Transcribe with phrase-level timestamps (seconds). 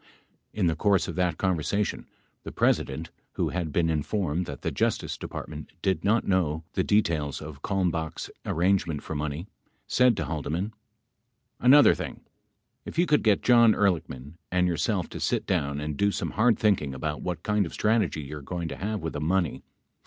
[0.51, 2.07] In the course of that conversation,
[2.41, 7.39] the President, who had been informed that the Justice Department did not know the details
[7.39, 9.45] of Kalmbach's arrangement for money,
[9.85, 10.73] said to Haldeman:
[11.59, 12.21] Another thing,
[12.83, 16.57] if you could get John [Ehrlichman] and yourself to sit down and do some hard
[16.57, 19.61] thinking about what kind of strategy you are going to have with the money.